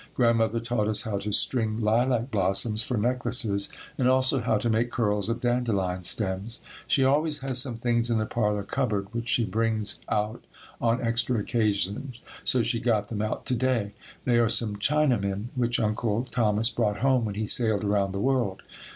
Grandmother 0.15 0.59
taught 0.59 0.87
us 0.87 1.03
how 1.03 1.19
to 1.19 1.31
string 1.31 1.77
lilac 1.77 2.31
blossoms 2.31 2.81
for 2.81 2.97
necklaces 2.97 3.69
and 3.99 4.07
also 4.07 4.39
how 4.41 4.57
to 4.57 4.67
make 4.67 4.89
curls 4.89 5.29
of 5.29 5.39
dandelion 5.41 6.01
stems. 6.01 6.63
She 6.87 7.03
always 7.05 7.41
has 7.41 7.59
some 7.61 7.75
things 7.75 8.09
in 8.09 8.17
the 8.17 8.25
parlor 8.25 8.63
cupboard 8.63 9.09
which 9.13 9.27
she 9.27 9.45
brings 9.45 9.99
out 10.09 10.43
on 10.81 11.03
extra 11.03 11.37
occasions, 11.39 12.19
so 12.43 12.63
she 12.63 12.79
got 12.79 13.09
them 13.09 13.21
out 13.21 13.45
to 13.45 13.55
day. 13.55 13.93
They 14.25 14.39
are 14.39 14.49
some 14.49 14.77
Chinamen 14.77 15.49
which 15.53 15.79
Uncle 15.79 16.23
Thomas 16.25 16.71
brought 16.71 17.01
home 17.01 17.23
when 17.25 17.35
he 17.35 17.45
sailed 17.45 17.83
around 17.83 18.11
the 18.11 18.19
world. 18.19 18.63